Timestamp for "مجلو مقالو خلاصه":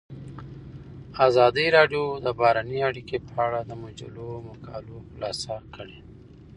3.83-5.55